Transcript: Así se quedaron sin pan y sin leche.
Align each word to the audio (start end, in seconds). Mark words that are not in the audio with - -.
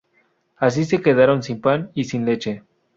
Así 0.57 0.83
se 0.85 0.99
quedaron 0.99 1.43
sin 1.43 1.61
pan 1.61 1.91
y 1.93 2.05
sin 2.05 2.25
leche. 2.25 2.63